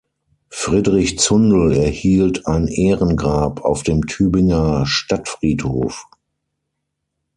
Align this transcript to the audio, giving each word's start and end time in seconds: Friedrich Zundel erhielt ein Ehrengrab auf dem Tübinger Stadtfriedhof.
Friedrich 0.49 1.19
Zundel 1.19 1.73
erhielt 1.73 2.47
ein 2.47 2.67
Ehrengrab 2.67 3.63
auf 3.63 3.83
dem 3.83 4.07
Tübinger 4.07 4.87
Stadtfriedhof. 4.87 6.07